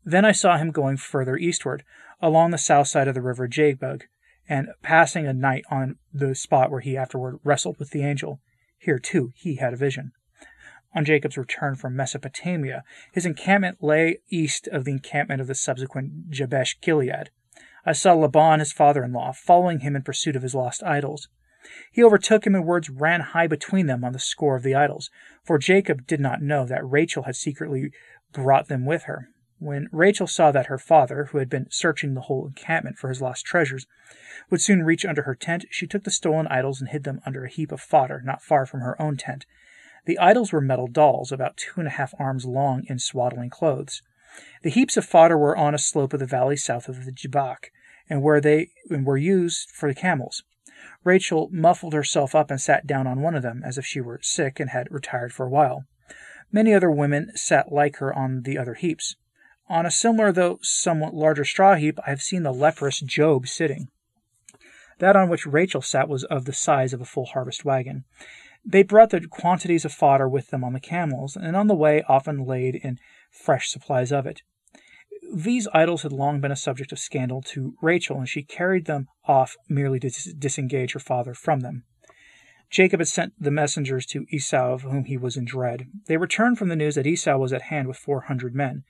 Then 0.05 0.25
I 0.25 0.33
saw 0.33 0.57
him 0.57 0.71
going 0.71 0.99
further 0.99 1.37
eastward, 1.37 1.85
along 2.21 2.50
the 2.50 2.59
south 2.59 2.88
side 2.88 3.09
of 3.09 3.15
the 3.15 3.23
river 3.23 3.49
Jabbok, 3.49 4.09
and 4.49 4.69
passing 4.83 5.26
a 5.26 5.33
night 5.33 5.65
on 5.71 5.97
the 6.12 6.35
spot 6.35 6.71
where 6.71 6.81
he 6.81 6.97
afterward 6.97 7.38
wrestled 7.45 7.79
with 7.79 7.91
the 7.91 8.03
angel. 8.03 8.41
Here, 8.79 8.99
too, 8.99 9.33
he 9.35 9.57
had 9.57 9.73
a 9.73 9.76
vision. 9.76 10.12
On 10.95 11.05
Jacob's 11.05 11.37
return 11.37 11.75
from 11.75 11.97
Mesopotamia, 11.97 12.83
his 13.12 13.26
encampment 13.26 13.83
lay 13.83 14.19
east 14.31 14.67
of 14.69 14.85
the 14.85 14.93
encampment 14.93 15.41
of 15.41 15.47
the 15.47 15.55
subsequent 15.55 16.31
Jabesh 16.31 16.81
Gilead. 16.81 17.31
I 17.85 17.93
saw 17.93 18.15
Laban, 18.15 18.61
his 18.61 18.73
father 18.73 19.05
in 19.05 19.12
law, 19.12 19.33
following 19.33 19.81
him 19.81 19.95
in 19.95 20.03
pursuit 20.03 20.37
of 20.37 20.43
his 20.43 20.55
lost 20.55 20.83
idols. 20.83 21.29
He 21.93 22.03
overtook 22.03 22.47
him, 22.47 22.55
and 22.55 22.65
words 22.65 22.88
ran 22.88 23.21
high 23.21 23.47
between 23.47 23.87
them 23.87 24.05
on 24.05 24.12
the 24.12 24.19
score 24.19 24.57
of 24.57 24.62
the 24.62 24.75
idols, 24.75 25.11
for 25.45 25.59
Jacob 25.59 26.07
did 26.07 26.21
not 26.21 26.41
know 26.41 26.65
that 26.65 26.88
Rachel 26.88 27.25
had 27.25 27.37
secretly 27.37 27.91
brought 28.33 28.69
them 28.69 28.87
with 28.87 29.05
her. 29.05 29.29
When 29.59 29.89
Rachel 29.91 30.27
saw 30.27 30.53
that 30.53 30.67
her 30.67 30.79
father, 30.79 31.27
who 31.27 31.39
had 31.39 31.49
been 31.49 31.71
searching 31.71 32.15
the 32.15 32.23
whole 32.23 32.47
encampment 32.47 32.99
for 32.99 33.09
his 33.09 33.23
lost 33.23 33.47
treasures, 33.47 33.87
would 34.51 34.61
soon 34.61 34.83
reach 34.83 35.05
under 35.05 35.23
her 35.23 35.35
tent, 35.35 35.65
she 35.71 35.87
took 35.87 36.05
the 36.05 36.11
stolen 36.11 36.47
idols 36.49 36.81
and 36.81 36.91
hid 36.91 37.05
them 37.05 37.21
under 37.25 37.45
a 37.45 37.49
heap 37.49 37.73
of 37.73 37.81
fodder 37.81 38.21
not 38.23 38.43
far 38.43 38.67
from 38.67 38.81
her 38.81 39.01
own 39.01 39.17
tent. 39.17 39.47
The 40.05 40.19
idols 40.19 40.53
were 40.53 40.61
metal 40.61 40.89
dolls, 40.89 41.33
about 41.33 41.57
two 41.57 41.81
and 41.81 41.87
a 41.87 41.93
half 41.93 42.15
arms 42.19 42.45
long, 42.45 42.85
in 42.87 42.99
swaddling 42.99 43.51
clothes. 43.51 44.03
The 44.63 44.71
heaps 44.71 44.97
of 44.97 45.07
fodder 45.07 45.39
were 45.39 45.57
on 45.57 45.75
a 45.75 45.79
slope 45.79 46.13
of 46.13 46.21
the 46.21 46.27
valley 46.27 46.57
south 46.57 46.89
of 46.89 47.07
the 47.07 47.13
Jabbok, 47.13 47.71
and 48.11 48.23
where 48.23 48.41
they 48.41 48.71
and 48.91 49.07
were 49.07 49.17
used 49.17 49.71
for 49.71 49.89
the 49.89 49.99
camels. 49.99 50.43
Rachel 51.03 51.49
muffled 51.51 51.95
herself 51.95 52.35
up 52.35 52.51
and 52.51 52.61
sat 52.61 52.87
down 52.87 53.07
on 53.07 53.23
one 53.23 53.35
of 53.35 53.43
them, 53.43 53.63
as 53.65 53.79
if 53.79 53.87
she 53.87 54.03
were 54.03 54.21
sick 54.23 54.61
and 54.61 54.71
had 54.71 54.91
retired 54.91 55.33
for 55.33 55.47
a 55.47 55.51
while. 55.51 55.87
Many 56.53 56.75
other 56.75 56.91
women 56.91 57.33
sat 57.35 57.73
like 57.73 57.97
her 57.97 58.13
on 58.13 58.43
the 58.43 58.59
other 58.59 58.75
heaps. 58.75 59.17
On 59.68 59.85
a 59.85 59.90
similar, 59.90 60.30
though 60.30 60.58
somewhat 60.62 61.14
larger 61.14 61.44
straw 61.44 61.75
heap, 61.75 61.99
I 62.06 62.11
have 62.11 62.23
seen 62.23 62.44
the 62.44 62.52
leprous 62.52 63.00
Job 63.00 63.49
sitting. 63.49 63.88
That 64.99 65.16
on 65.16 65.28
which 65.28 65.46
Rachel 65.46 65.82
sat 65.82 66.08
was 66.08 66.25
of 66.25 66.44
the 66.44 66.52
size 66.52 66.92
of 66.92 67.00
a 67.00 67.04
full 67.04 67.26
harvest 67.26 67.64
wagon. 67.64 68.04
They 68.64 68.82
brought 68.82 69.11
the 69.11 69.26
quantities 69.26 69.85
of 69.85 69.92
fodder 69.92 70.28
with 70.28 70.49
them 70.50 70.64
on 70.64 70.73
the 70.73 70.80
camels, 70.80 71.37
and 71.37 71.56
on 71.56 71.66
the 71.66 71.75
way 71.75 72.02
often 72.08 72.44
laid 72.44 72.76
in 72.76 72.99
fresh 73.30 73.68
supplies 73.68 74.12
of 74.12 74.26
it. 74.26 74.42
These 75.35 75.68
idols 75.75 76.02
had 76.02 76.12
long 76.12 76.40
been 76.40 76.52
a 76.52 76.56
subject 76.56 76.92
of 76.92 76.99
scandal 76.99 77.42
to 77.42 77.75
Rachel, 77.82 78.18
and 78.18 78.28
she 78.28 78.42
carried 78.42 78.87
them 78.87 79.08
off 79.26 79.56
merely 79.68 79.99
to 80.00 80.08
dis- 80.08 80.32
disengage 80.32 80.92
her 80.92 81.00
father 81.00 81.35
from 81.35 81.61
them. 81.61 81.85
Jacob 82.70 83.00
had 83.00 83.08
sent 83.08 83.32
the 83.38 83.50
messengers 83.50 84.06
to 84.06 84.26
Esau, 84.30 84.73
of 84.73 84.82
whom 84.82 85.04
he 85.04 85.16
was 85.16 85.37
in 85.37 85.44
dread. 85.44 85.87
They 86.06 86.16
returned 86.16 86.58
from 86.58 86.68
the 86.68 86.76
news 86.76 86.94
that 86.94 87.06
Esau 87.06 87.37
was 87.37 87.52
at 87.52 87.62
hand 87.62 87.88
with 87.88 87.96
four 87.96 88.23
hundred 88.23 88.54
men. 88.54 88.85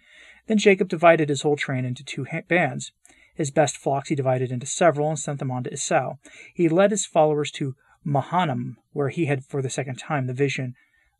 Then 0.47 0.59
Jacob 0.59 0.89
divided 0.89 1.29
his 1.29 1.43
whole 1.43 1.57
train 1.57 1.85
into 1.85 2.05
two 2.05 2.27
bands. 2.49 2.93
His 3.35 3.51
best 3.51 3.77
flocks 3.77 4.09
he 4.09 4.15
divided 4.15 4.51
into 4.51 4.67
several 4.67 5.09
and 5.09 5.19
sent 5.19 5.39
them 5.39 5.51
on 5.51 5.65
to 5.65 5.73
Esau. 5.73 6.17
He 6.55 6.69
led 6.69 6.91
his 6.91 7.07
followers 7.07 7.51
to 7.53 7.75
Mahanaim, 8.05 8.79
where 8.93 9.09
he 9.09 9.27
had 9.27 9.45
for 9.45 9.61
the 9.61 9.71
second 9.71 9.97
time 9.97 10.27
the 10.27 10.33
vision 10.33 10.75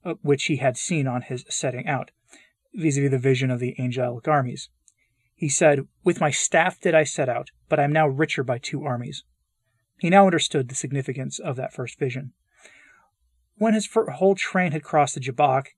uh, 0.05 0.15
which 0.23 0.45
he 0.45 0.57
had 0.57 0.77
seen 0.77 1.09
on 1.09 1.23
his 1.23 1.45
setting 1.49 1.87
out, 1.87 2.13
vis-a-vis 2.73 3.11
the 3.11 3.19
vision 3.19 3.51
of 3.51 3.59
the 3.59 3.75
angelic 3.79 4.29
armies. 4.29 4.69
He 5.35 5.49
said, 5.49 5.87
With 6.05 6.21
my 6.21 6.31
staff 6.31 6.81
did 6.81 6.95
I 6.95 7.03
set 7.03 7.29
out, 7.29 7.51
but 7.69 7.81
I 7.81 7.85
am 7.85 7.93
now 7.93 8.07
richer 8.07 8.45
by 8.45 8.59
two 8.59 8.85
armies. 8.85 9.25
He 9.99 10.09
now 10.09 10.27
understood 10.27 10.69
the 10.69 10.75
significance 10.75 11.39
of 11.39 11.57
that 11.57 11.75
first 11.75 11.99
vision. 11.99 12.33
When 13.57 13.75
his 13.75 13.89
whole 13.93 14.35
train 14.35 14.73
had 14.73 14.85
crossed 14.85 15.15
the 15.15 15.21
Jabbok, 15.21 15.71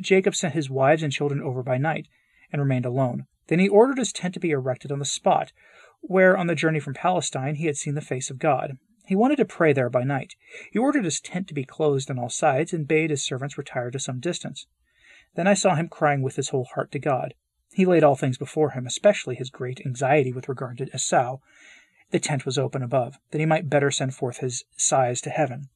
Jacob 0.00 0.34
sent 0.34 0.54
his 0.54 0.70
wives 0.70 1.02
and 1.02 1.12
children 1.12 1.42
over 1.42 1.62
by 1.62 1.76
night, 1.76 2.08
and 2.54 2.62
remained 2.62 2.86
alone. 2.86 3.26
Then 3.48 3.58
he 3.58 3.68
ordered 3.68 3.98
his 3.98 4.12
tent 4.12 4.32
to 4.34 4.40
be 4.40 4.52
erected 4.52 4.92
on 4.92 5.00
the 5.00 5.04
spot 5.04 5.52
where, 6.00 6.36
on 6.36 6.46
the 6.46 6.54
journey 6.54 6.78
from 6.78 6.94
Palestine, 6.94 7.56
he 7.56 7.66
had 7.66 7.76
seen 7.76 7.94
the 7.94 8.00
face 8.00 8.30
of 8.30 8.38
God. 8.38 8.78
He 9.06 9.16
wanted 9.16 9.36
to 9.36 9.44
pray 9.44 9.72
there 9.72 9.90
by 9.90 10.04
night. 10.04 10.34
He 10.70 10.78
ordered 10.78 11.04
his 11.04 11.20
tent 11.20 11.48
to 11.48 11.54
be 11.54 11.64
closed 11.64 12.10
on 12.10 12.18
all 12.18 12.30
sides, 12.30 12.72
and 12.72 12.86
bade 12.86 13.10
his 13.10 13.24
servants 13.24 13.58
retire 13.58 13.90
to 13.90 13.98
some 13.98 14.20
distance. 14.20 14.66
Then 15.34 15.48
I 15.48 15.54
saw 15.54 15.74
him 15.74 15.88
crying 15.88 16.22
with 16.22 16.36
his 16.36 16.50
whole 16.50 16.66
heart 16.74 16.92
to 16.92 16.98
God. 16.98 17.34
He 17.72 17.86
laid 17.86 18.04
all 18.04 18.16
things 18.16 18.38
before 18.38 18.70
him, 18.70 18.86
especially 18.86 19.34
his 19.34 19.50
great 19.50 19.80
anxiety 19.84 20.32
with 20.32 20.48
regard 20.48 20.78
to 20.78 20.94
Esau. 20.94 21.38
The 22.10 22.20
tent 22.20 22.46
was 22.46 22.56
open 22.56 22.82
above, 22.82 23.18
that 23.32 23.40
he 23.40 23.46
might 23.46 23.68
better 23.68 23.90
send 23.90 24.14
forth 24.14 24.38
his 24.38 24.64
sighs 24.76 25.20
to 25.22 25.30
heaven. 25.30 25.68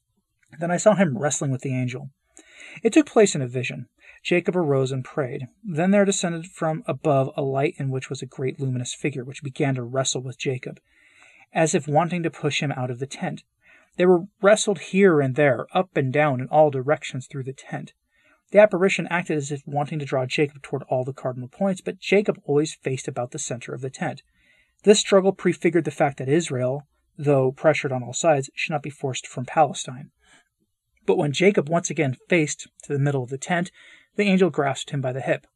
Then 0.61 0.71
I 0.71 0.77
saw 0.77 0.95
him 0.95 1.19
wrestling 1.19 1.51
with 1.51 1.63
the 1.63 1.75
angel. 1.75 2.11
It 2.83 2.93
took 2.93 3.07
place 3.07 3.35
in 3.35 3.43
a 3.43 3.49
vision. 3.49 3.89
Jacob 4.23 4.57
arose 4.57 4.91
and 4.91 5.05
prayed. 5.05 5.47
Then 5.63 5.91
there 5.91 6.05
descended 6.05 6.47
from 6.47 6.83
above 6.87 7.31
a 7.37 7.43
light 7.43 7.75
in 7.79 7.91
which 7.91 8.11
was 8.11 8.21
a 8.21 8.27
great 8.27 8.59
luminous 8.59 8.95
figure, 8.95 9.25
which 9.25 9.43
began 9.43 9.75
to 9.77 9.83
wrestle 9.83 10.23
with 10.23 10.39
Jacob, 10.39 10.81
as 11.53 11.75
if 11.75 11.87
wanting 11.87 12.23
to 12.25 12.31
push 12.31 12.61
him 12.61 12.73
out 12.73 12.91
of 12.91 12.99
the 12.99 13.07
tent. 13.07 13.45
They 13.97 14.07
were 14.07 14.27
wrestled 14.43 14.79
here 14.79 15.21
and 15.21 15.35
there, 15.35 15.67
up 15.73 15.97
and 15.97 16.13
down 16.13 16.41
in 16.41 16.49
all 16.49 16.71
directions 16.71 17.27
through 17.27 17.45
the 17.45 17.53
tent. 17.53 17.93
The 18.51 18.61
apparition 18.61 19.07
acted 19.09 19.37
as 19.37 19.53
if 19.53 19.67
wanting 19.67 19.99
to 19.99 20.05
draw 20.05 20.25
Jacob 20.25 20.63
toward 20.63 20.83
all 20.85 21.05
the 21.05 21.13
cardinal 21.13 21.49
points, 21.49 21.81
but 21.81 21.99
Jacob 21.99 22.41
always 22.45 22.75
faced 22.75 23.07
about 23.07 23.33
the 23.33 23.39
center 23.39 23.75
of 23.75 23.83
the 23.83 23.91
tent. 23.91 24.23
This 24.85 25.01
struggle 25.01 25.33
prefigured 25.33 25.85
the 25.85 25.91
fact 25.91 26.19
that 26.19 26.29
Israel, 26.29 26.87
though 27.17 27.53
pressured 27.53 27.93
on 27.93 28.03
all 28.03 28.13
sides, 28.13 28.51
should 28.55 28.73
not 28.73 28.83
be 28.83 28.91
forced 28.91 29.27
from 29.27 29.45
Palestine. 29.45 30.11
But 31.09 31.17
when 31.17 31.33
Jacob 31.33 31.71
once 31.71 31.89
again 31.89 32.19
faced 32.29 32.69
to 32.83 32.93
the 32.93 32.99
middle 32.99 33.23
of 33.23 33.31
the 33.31 33.39
tent, 33.39 33.71
the 34.17 34.25
angel 34.25 34.51
grasped 34.51 34.91
him 34.91 35.01
by 35.01 35.11
the 35.15 35.23
hip. 35.23 35.47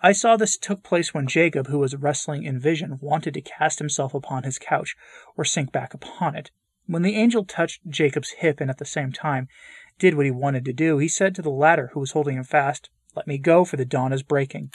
I 0.00 0.12
saw 0.12 0.36
this 0.36 0.56
took 0.56 0.84
place 0.84 1.12
when 1.12 1.26
Jacob, 1.26 1.66
who 1.66 1.80
was 1.80 1.96
wrestling 1.96 2.44
in 2.44 2.60
vision, 2.60 2.98
wanted 3.00 3.34
to 3.34 3.40
cast 3.40 3.80
himself 3.80 4.14
upon 4.14 4.44
his 4.44 4.56
couch 4.56 4.94
or 5.36 5.44
sink 5.44 5.72
back 5.72 5.94
upon 5.94 6.36
it. 6.36 6.52
When 6.86 7.02
the 7.02 7.16
angel 7.16 7.44
touched 7.44 7.88
Jacob's 7.88 8.34
hip 8.38 8.60
and 8.60 8.70
at 8.70 8.78
the 8.78 8.84
same 8.84 9.10
time 9.10 9.48
did 9.98 10.14
what 10.14 10.26
he 10.26 10.30
wanted 10.30 10.64
to 10.66 10.72
do, 10.72 10.98
he 10.98 11.08
said 11.08 11.34
to 11.34 11.42
the 11.42 11.50
latter, 11.50 11.90
who 11.92 11.98
was 11.98 12.12
holding 12.12 12.36
him 12.36 12.44
fast, 12.44 12.88
Let 13.16 13.26
me 13.26 13.36
go, 13.36 13.64
for 13.64 13.76
the 13.76 13.84
dawn 13.84 14.12
is 14.12 14.22
breaking. 14.22 14.70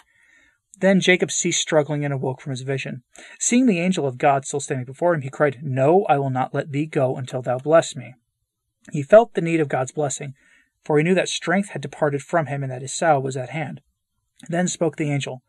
Then 0.77 0.99
Jacob 0.99 1.31
ceased 1.31 1.61
struggling 1.61 2.03
and 2.03 2.13
awoke 2.13 2.41
from 2.41 2.51
his 2.51 2.63
vision. 2.63 3.03
Seeing 3.39 3.67
the 3.67 3.79
angel 3.79 4.05
of 4.05 4.17
God 4.17 4.45
still 4.45 4.59
standing 4.59 4.85
before 4.85 5.13
him, 5.13 5.21
he 5.21 5.29
cried, 5.29 5.59
No, 5.61 6.03
I 6.09 6.17
will 6.17 6.29
not 6.29 6.53
let 6.53 6.73
thee 6.73 6.87
go 6.87 7.15
until 7.15 7.41
thou 7.41 7.57
bless 7.57 7.95
me. 7.95 8.15
He 8.91 9.03
felt 9.03 9.33
the 9.33 9.41
need 9.41 9.59
of 9.59 9.69
God's 9.69 9.91
blessing, 9.91 10.33
for 10.83 10.97
he 10.97 11.03
knew 11.03 11.15
that 11.15 11.29
strength 11.29 11.69
had 11.69 11.81
departed 11.81 12.21
from 12.21 12.47
him 12.47 12.63
and 12.63 12.71
that 12.71 12.81
his 12.81 12.93
Esau 12.93 13.19
was 13.19 13.37
at 13.37 13.49
hand. 13.49 13.81
Then 14.47 14.67
spoke 14.67 14.95
the 14.95 15.11
angel, 15.11 15.43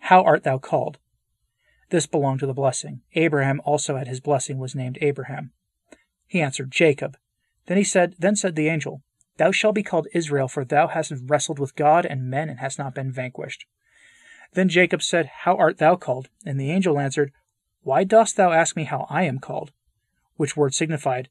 How 0.00 0.22
art 0.22 0.44
thou 0.44 0.58
called? 0.58 0.98
This 1.90 2.06
belonged 2.06 2.40
to 2.40 2.46
the 2.46 2.54
blessing. 2.54 3.02
Abraham 3.14 3.60
also 3.64 3.96
at 3.96 4.08
his 4.08 4.20
blessing 4.20 4.58
was 4.58 4.74
named 4.74 4.98
Abraham. 5.00 5.52
He 6.26 6.40
answered, 6.40 6.72
Jacob. 6.72 7.16
Then 7.66 7.76
he 7.76 7.84
said, 7.84 8.16
Then 8.18 8.34
said 8.34 8.56
the 8.56 8.68
angel, 8.68 9.02
Thou 9.36 9.52
shalt 9.52 9.74
be 9.74 9.82
called 9.82 10.08
Israel, 10.12 10.48
for 10.48 10.64
thou 10.64 10.88
hast 10.88 11.12
wrestled 11.26 11.58
with 11.58 11.76
God 11.76 12.04
and 12.04 12.30
men, 12.30 12.48
and 12.48 12.58
hast 12.58 12.78
not 12.78 12.94
been 12.94 13.12
vanquished. 13.12 13.66
Then 14.54 14.68
Jacob 14.68 15.02
said, 15.02 15.30
How 15.42 15.56
art 15.56 15.78
thou 15.78 15.96
called? 15.96 16.28
And 16.44 16.58
the 16.58 16.70
angel 16.70 16.98
answered, 16.98 17.32
Why 17.82 18.04
dost 18.04 18.36
thou 18.36 18.52
ask 18.52 18.74
me 18.74 18.84
how 18.84 19.06
I 19.08 19.22
am 19.24 19.38
called? 19.38 19.72
Which 20.36 20.56
word 20.56 20.74
signified, 20.74 21.28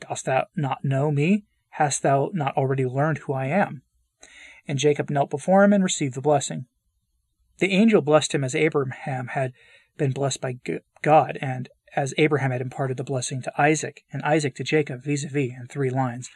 Dost 0.00 0.26
thou 0.26 0.46
not 0.56 0.84
know 0.84 1.10
me? 1.10 1.44
Hast 1.70 2.02
thou 2.02 2.30
not 2.32 2.56
already 2.56 2.86
learned 2.86 3.18
who 3.18 3.32
I 3.32 3.46
am? 3.46 3.82
And 4.66 4.78
Jacob 4.78 5.10
knelt 5.10 5.30
before 5.30 5.64
him 5.64 5.72
and 5.72 5.82
received 5.82 6.14
the 6.14 6.20
blessing. 6.20 6.66
The 7.58 7.72
angel 7.72 8.00
blessed 8.00 8.34
him 8.34 8.44
as 8.44 8.54
Abraham 8.54 9.28
had 9.28 9.52
been 9.96 10.12
blessed 10.12 10.40
by 10.40 10.58
God, 11.02 11.38
and 11.40 11.68
as 11.96 12.14
Abraham 12.18 12.50
had 12.50 12.60
imparted 12.60 12.96
the 12.96 13.04
blessing 13.04 13.42
to 13.42 13.60
Isaac, 13.60 14.04
and 14.12 14.22
Isaac 14.22 14.56
to 14.56 14.64
Jacob, 14.64 15.02
vis 15.02 15.24
a 15.24 15.28
vis, 15.28 15.52
in 15.58 15.66
three 15.68 15.90
lines. 15.90 16.28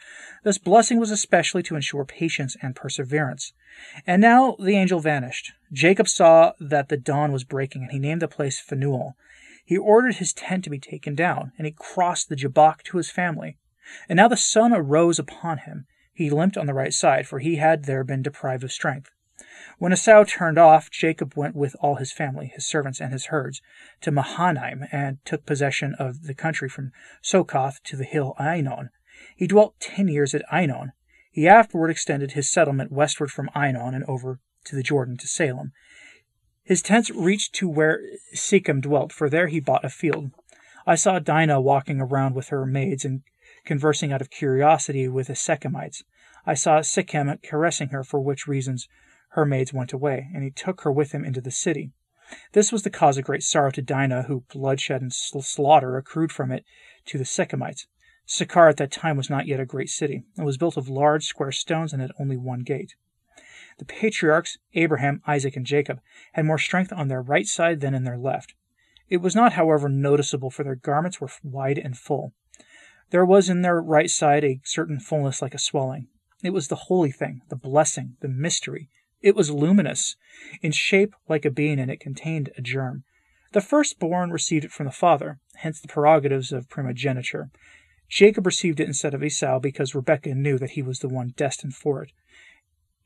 This 0.43 0.57
blessing 0.57 0.99
was 0.99 1.11
especially 1.11 1.63
to 1.63 1.75
ensure 1.75 2.05
patience 2.05 2.55
and 2.61 2.75
perseverance. 2.75 3.51
And 4.07 4.21
now 4.21 4.55
the 4.59 4.77
angel 4.77 4.99
vanished. 4.99 5.51
Jacob 5.73 6.07
saw 6.07 6.53
that 6.59 6.89
the 6.89 6.97
dawn 6.97 7.31
was 7.31 7.43
breaking, 7.43 7.83
and 7.83 7.91
he 7.91 7.99
named 7.99 8.21
the 8.21 8.27
place 8.27 8.59
Phanuel, 8.59 9.15
he 9.69 9.77
ordered 9.77 10.15
his 10.15 10.33
tent 10.33 10.63
to 10.63 10.69
be 10.71 10.79
taken 10.79 11.13
down, 11.13 11.51
and 11.55 11.67
he 11.67 11.71
crossed 11.71 12.27
the 12.27 12.35
Jabbok 12.35 12.81
to 12.85 12.97
his 12.97 13.11
family. 13.11 13.59
And 14.09 14.17
now 14.17 14.27
the 14.27 14.35
sun 14.35 14.73
arose 14.73 15.19
upon 15.19 15.59
him. 15.59 15.85
He 16.11 16.31
limped 16.31 16.57
on 16.57 16.65
the 16.65 16.73
right 16.73 16.91
side, 16.91 17.27
for 17.27 17.37
he 17.37 17.57
had 17.57 17.85
there 17.85 18.03
been 18.03 18.23
deprived 18.23 18.63
of 18.63 18.71
strength. 18.71 19.11
When 19.77 19.93
Esau 19.93 20.23
turned 20.23 20.57
off, 20.57 20.89
Jacob 20.89 21.35
went 21.35 21.55
with 21.55 21.75
all 21.81 21.97
his 21.97 22.11
family, 22.11 22.47
his 22.47 22.65
servants, 22.65 22.99
and 22.99 23.13
his 23.13 23.27
herds 23.27 23.61
to 24.01 24.09
Mahanaim, 24.09 24.87
and 24.91 25.23
took 25.23 25.45
possession 25.45 25.93
of 25.99 26.23
the 26.23 26.33
country 26.33 26.67
from 26.67 26.91
Sokoth 27.21 27.79
to 27.83 27.95
the 27.95 28.05
hill 28.05 28.33
Ainon. 28.39 28.89
He 29.35 29.45
dwelt 29.45 29.79
ten 29.79 30.07
years 30.07 30.33
at 30.33 30.41
Ainon. 30.51 30.93
He 31.31 31.47
afterward 31.47 31.91
extended 31.91 32.31
his 32.31 32.49
settlement 32.49 32.91
westward 32.91 33.29
from 33.29 33.51
Ainon 33.55 33.93
and 33.93 34.03
over 34.05 34.39
to 34.63 34.75
the 34.75 34.81
Jordan 34.81 35.15
to 35.17 35.27
Salem. 35.27 35.73
His 36.69 36.83
tents 36.83 37.09
reached 37.09 37.55
to 37.55 37.67
where 37.67 37.99
Shechem 38.31 38.79
dwelt, 38.79 39.11
for 39.11 39.27
there 39.27 39.47
he 39.47 39.59
bought 39.59 39.83
a 39.83 39.89
field. 39.89 40.29
I 40.85 40.93
saw 40.93 41.17
Dinah 41.17 41.59
walking 41.59 41.99
around 41.99 42.35
with 42.35 42.49
her 42.49 42.63
maids 42.63 43.03
and 43.03 43.23
conversing 43.65 44.13
out 44.13 44.21
of 44.21 44.29
curiosity 44.29 45.07
with 45.07 45.25
the 45.25 45.33
Shechemites. 45.33 46.03
I 46.45 46.53
saw 46.53 46.83
Shechem 46.83 47.39
caressing 47.41 47.89
her, 47.89 48.03
for 48.03 48.19
which 48.19 48.45
reasons 48.45 48.87
her 49.29 49.47
maids 49.47 49.73
went 49.73 49.93
away, 49.93 50.29
and 50.31 50.43
he 50.43 50.51
took 50.51 50.81
her 50.81 50.91
with 50.91 51.11
him 51.11 51.25
into 51.25 51.41
the 51.41 51.49
city. 51.49 51.91
This 52.51 52.71
was 52.71 52.83
the 52.83 52.91
cause 52.91 53.17
of 53.17 53.23
great 53.23 53.41
sorrow 53.41 53.71
to 53.71 53.81
Dinah, 53.81 54.25
who 54.27 54.41
bloodshed 54.53 55.01
and 55.01 55.11
slaughter 55.11 55.97
accrued 55.97 56.31
from 56.31 56.51
it 56.51 56.65
to 57.05 57.17
the 57.17 57.23
Shechemites. 57.23 57.87
Sychar 58.27 58.69
at 58.69 58.77
that 58.77 58.91
time 58.91 59.17
was 59.17 59.27
not 59.27 59.47
yet 59.47 59.59
a 59.59 59.65
great 59.65 59.89
city. 59.89 60.23
It 60.37 60.43
was 60.43 60.59
built 60.59 60.77
of 60.77 60.87
large 60.87 61.25
square 61.25 61.51
stones 61.51 61.93
and 61.93 62.01
had 62.03 62.11
only 62.19 62.37
one 62.37 62.59
gate. 62.59 62.93
The 63.79 63.85
patriarchs, 63.85 64.57
Abraham, 64.73 65.21
Isaac, 65.25 65.55
and 65.55 65.65
Jacob, 65.65 66.01
had 66.33 66.45
more 66.45 66.57
strength 66.57 66.91
on 66.91 67.07
their 67.07 67.21
right 67.21 67.47
side 67.47 67.79
than 67.79 67.93
in 67.93 68.03
their 68.03 68.17
left. 68.17 68.53
It 69.07 69.17
was 69.17 69.35
not, 69.35 69.53
however, 69.53 69.89
noticeable, 69.89 70.51
for 70.51 70.63
their 70.63 70.75
garments 70.75 71.19
were 71.19 71.29
wide 71.43 71.77
and 71.77 71.97
full. 71.97 72.33
There 73.11 73.25
was 73.25 73.49
in 73.49 73.61
their 73.61 73.81
right 73.81 74.09
side 74.09 74.43
a 74.43 74.59
certain 74.63 74.99
fullness 74.99 75.41
like 75.41 75.55
a 75.55 75.59
swelling. 75.59 76.07
It 76.43 76.51
was 76.51 76.67
the 76.67 76.75
holy 76.75 77.11
thing, 77.11 77.41
the 77.49 77.55
blessing, 77.55 78.17
the 78.19 78.27
mystery. 78.27 78.89
It 79.21 79.35
was 79.35 79.49
luminous, 79.49 80.15
in 80.61 80.71
shape 80.73 81.15
like 81.27 81.45
a 81.45 81.51
bean, 81.51 81.79
and 81.79 81.89
it 81.89 81.99
contained 81.99 82.51
a 82.57 82.61
germ. 82.61 83.03
The 83.53 83.61
firstborn 83.61 84.31
received 84.31 84.65
it 84.65 84.71
from 84.71 84.85
the 84.85 84.91
father, 84.91 85.39
hence 85.55 85.81
the 85.81 85.87
prerogatives 85.87 86.51
of 86.51 86.69
primogeniture. 86.69 87.49
Jacob 88.09 88.45
received 88.45 88.79
it 88.79 88.87
instead 88.87 89.13
of 89.13 89.23
Esau 89.23 89.59
because 89.59 89.95
Rebekah 89.95 90.35
knew 90.35 90.57
that 90.57 90.71
he 90.71 90.81
was 90.81 90.99
the 90.99 91.09
one 91.09 91.33
destined 91.35 91.75
for 91.75 92.03
it. 92.03 92.11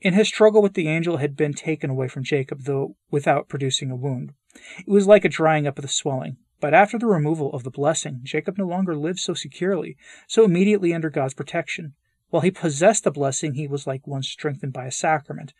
In 0.03 0.15
his 0.15 0.27
struggle 0.27 0.61
with 0.61 0.73
the 0.73 0.89
angel, 0.89 1.17
had 1.17 1.37
been 1.37 1.53
taken 1.53 1.89
away 1.89 2.09
from 2.09 2.25
Jacob, 2.25 2.63
though 2.63 2.97
without 3.09 3.47
producing 3.47 3.89
a 3.89 3.95
wound. 3.95 4.33
It 4.79 4.89
was 4.89 5.07
like 5.07 5.23
a 5.23 5.29
drying 5.29 5.65
up 5.65 5.77
of 5.77 5.81
the 5.81 5.87
swelling. 5.87 6.35
But 6.59 6.73
after 6.73 6.99
the 6.99 7.07
removal 7.07 7.53
of 7.53 7.63
the 7.63 7.71
blessing, 7.71 8.19
Jacob 8.23 8.57
no 8.57 8.67
longer 8.67 8.97
lived 8.97 9.19
so 9.19 9.33
securely, 9.33 9.95
so 10.27 10.43
immediately 10.43 10.93
under 10.93 11.09
God's 11.09 11.33
protection. 11.33 11.93
While 12.31 12.41
he 12.41 12.51
possessed 12.51 13.05
the 13.05 13.11
blessing, 13.11 13.53
he 13.53 13.65
was 13.65 13.87
like 13.87 14.05
one 14.05 14.23
strengthened 14.23 14.73
by 14.73 14.87
a 14.87 14.91
sacrament. 14.91 15.53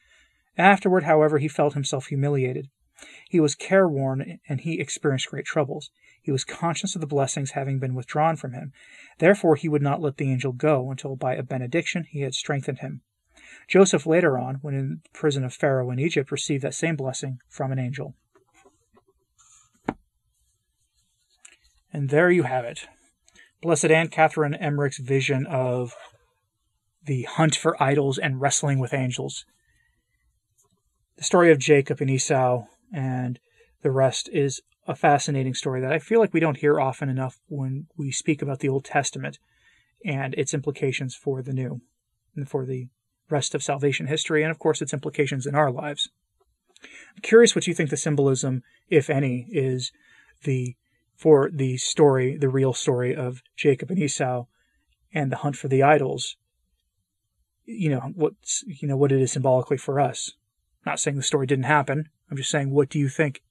Afterward, 0.57 1.05
however, 1.05 1.38
he 1.38 1.47
felt 1.47 1.73
himself 1.73 2.07
humiliated. 2.07 2.69
He 3.29 3.39
was 3.39 3.55
careworn 3.55 4.39
and 4.50 4.59
he 4.59 4.77
experienced 4.77 5.29
great 5.29 5.45
troubles. 5.45 5.89
He 6.21 6.31
was 6.31 6.43
conscious 6.43 6.95
of 6.95 7.01
the 7.01 7.07
blessings 7.07 7.51
having 7.51 7.79
been 7.79 7.95
withdrawn 7.95 8.35
from 8.35 8.51
him. 8.51 8.73
Therefore, 9.19 9.55
he 9.55 9.69
would 9.69 9.81
not 9.81 10.01
let 10.01 10.17
the 10.17 10.29
angel 10.29 10.51
go 10.51 10.91
until 10.91 11.15
by 11.15 11.35
a 11.35 11.43
benediction 11.43 12.03
he 12.09 12.21
had 12.21 12.33
strengthened 12.33 12.79
him. 12.79 13.03
Joseph 13.67 14.05
later 14.05 14.38
on, 14.38 14.55
when 14.55 14.74
in 14.74 15.01
the 15.03 15.10
prison 15.13 15.43
of 15.43 15.53
Pharaoh 15.53 15.91
in 15.91 16.00
Egypt, 16.00 16.31
received 16.31 16.63
that 16.63 16.74
same 16.74 16.95
blessing 16.95 17.39
from 17.48 17.72
an 17.72 17.79
angel. 17.79 18.15
And 21.91 22.10
there 22.10 22.31
you 22.31 22.43
have 22.43 22.65
it. 22.65 22.88
Blessed 23.62 23.86
Anne 23.86 24.07
Catherine 24.07 24.55
Emmerich's 24.55 24.98
vision 24.98 25.45
of 25.45 25.93
the 27.05 27.24
hunt 27.24 27.55
for 27.55 27.81
idols 27.81 28.17
and 28.17 28.41
wrestling 28.41 28.79
with 28.79 28.93
angels. 28.93 29.45
The 31.17 31.24
story 31.24 31.51
of 31.51 31.60
Jacob 31.60 32.01
and 32.01 32.10
Esau 32.10 32.65
and 32.91 33.39
the 33.81 33.91
rest 33.91 34.29
is 34.31 34.62
a 34.88 34.95
fascinating 34.95 35.53
story 35.53 35.81
that 35.81 35.93
I 35.93 36.00
feel 36.00 36.19
like 36.19 36.33
we 36.33 36.39
don't 36.39 36.57
hear 36.57 36.79
often 36.79 37.10
enough 37.10 37.39
when 37.48 37.88
we 37.98 38.12
speak 38.12 38.41
about 38.41 38.60
the 38.60 38.69
Old 38.69 38.86
Testament 38.86 39.39
and 40.03 40.33
its 40.33 40.53
implications 40.53 41.15
for 41.15 41.41
the 41.41 41.53
New 41.53 41.81
and 42.36 42.50
for 42.50 42.65
the 42.65 42.88
rest 43.29 43.55
of 43.55 43.63
salvation 43.63 44.07
history, 44.07 44.43
and 44.43 44.51
of 44.51 44.59
course 44.59 44.81
its 44.81 44.93
implications 44.93 45.45
in 45.45 45.55
our 45.55 45.71
lives. 45.71 46.09
I'm 46.81 47.21
curious 47.21 47.55
what 47.55 47.67
you 47.67 47.73
think 47.73 47.89
the 47.89 47.97
symbolism, 47.97 48.63
if 48.89 49.09
any, 49.09 49.47
is 49.51 49.91
the 50.43 50.75
for 51.15 51.49
the 51.53 51.77
story, 51.77 52.37
the 52.37 52.49
real 52.49 52.73
story 52.73 53.15
of 53.15 53.41
Jacob 53.55 53.89
and 53.89 53.99
Esau 53.99 54.45
and 55.13 55.31
the 55.31 55.37
hunt 55.37 55.55
for 55.55 55.67
the 55.67 55.83
idols. 55.83 56.35
You 57.65 57.91
know 57.91 58.11
what's 58.15 58.63
you 58.67 58.87
know 58.87 58.97
what 58.97 59.11
it 59.11 59.21
is 59.21 59.31
symbolically 59.31 59.77
for 59.77 59.99
us. 59.99 60.33
I'm 60.85 60.91
not 60.91 60.99
saying 60.99 61.17
the 61.17 61.23
story 61.23 61.47
didn't 61.47 61.65
happen. 61.65 62.09
I'm 62.29 62.37
just 62.37 62.51
saying 62.51 62.71
what 62.71 62.89
do 62.89 62.99
you 62.99 63.07
think 63.07 63.41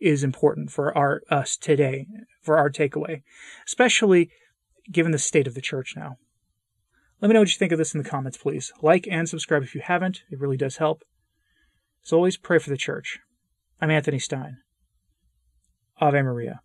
is 0.00 0.24
important 0.24 0.70
for 0.72 0.96
our 0.96 1.22
us 1.30 1.56
today, 1.56 2.06
for 2.42 2.56
our 2.56 2.70
takeaway, 2.70 3.22
especially 3.66 4.30
given 4.90 5.12
the 5.12 5.18
state 5.18 5.46
of 5.46 5.54
the 5.54 5.60
church 5.60 5.94
now. 5.94 6.16
Let 7.20 7.28
me 7.28 7.34
know 7.34 7.40
what 7.40 7.52
you 7.52 7.58
think 7.58 7.72
of 7.72 7.78
this 7.78 7.94
in 7.94 8.02
the 8.02 8.08
comments, 8.08 8.38
please. 8.38 8.72
Like 8.80 9.06
and 9.06 9.28
subscribe 9.28 9.62
if 9.62 9.74
you 9.74 9.82
haven't. 9.82 10.22
It 10.30 10.40
really 10.40 10.56
does 10.56 10.78
help. 10.78 11.04
As 12.04 12.12
always, 12.12 12.38
pray 12.38 12.58
for 12.58 12.70
the 12.70 12.78
church. 12.78 13.18
I'm 13.78 13.90
Anthony 13.90 14.18
Stine. 14.18 14.58
Ave 16.00 16.22
Maria. 16.22 16.60